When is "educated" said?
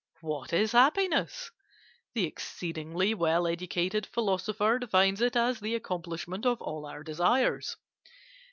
3.45-4.07